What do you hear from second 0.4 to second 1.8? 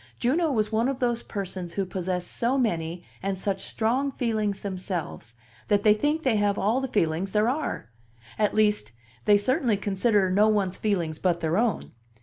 was one of those persons